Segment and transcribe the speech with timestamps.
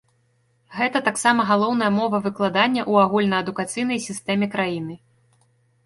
[0.77, 5.03] Гэта таксама галоўная мова выкладання ў агульнаадукацыйнай сістэме краіны.